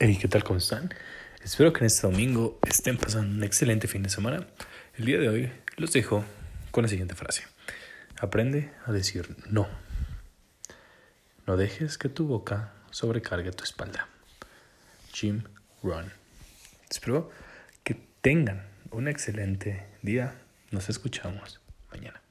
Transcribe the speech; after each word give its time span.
Hey, 0.00 0.16
¿qué 0.20 0.28
tal? 0.28 0.44
¿Cómo 0.44 0.60
están? 0.60 0.94
Espero 1.42 1.72
que 1.72 1.80
en 1.80 1.86
este 1.86 2.06
domingo 2.06 2.60
estén 2.64 2.96
pasando 2.96 3.34
un 3.34 3.42
excelente 3.42 3.88
fin 3.88 4.04
de 4.04 4.08
semana. 4.08 4.46
El 4.96 5.06
día 5.06 5.18
de 5.18 5.28
hoy 5.28 5.52
los 5.76 5.92
dejo 5.92 6.24
con 6.70 6.82
la 6.82 6.88
siguiente 6.88 7.16
frase. 7.16 7.42
Aprende 8.20 8.70
a 8.86 8.92
decir 8.92 9.34
no. 9.50 9.66
No 11.48 11.56
dejes 11.56 11.98
que 11.98 12.08
tu 12.08 12.28
boca 12.28 12.74
sobrecargue 12.92 13.50
tu 13.50 13.64
espalda. 13.64 14.06
Jim 15.12 15.42
Run. 15.82 16.12
Espero 16.88 17.32
que 17.82 17.96
tengan 18.20 18.68
un 18.92 19.08
excelente 19.08 19.84
día. 20.02 20.32
Nos 20.70 20.88
escuchamos 20.90 21.60
mañana. 21.90 22.22